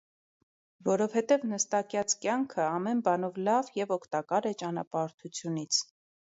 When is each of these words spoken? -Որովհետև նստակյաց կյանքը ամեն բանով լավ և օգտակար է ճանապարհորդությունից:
-Որովհետև 0.87 1.43
նստակյաց 1.51 2.15
կյանքը 2.23 2.63
ամեն 2.69 3.03
բանով 3.09 3.37
լավ 3.49 3.71
և 3.81 3.95
օգտակար 3.97 4.49
է 4.53 4.55
ճանապարհորդությունից: 4.63 5.81